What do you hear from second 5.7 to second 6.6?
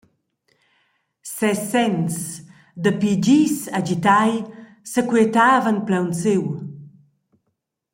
plaunsiu.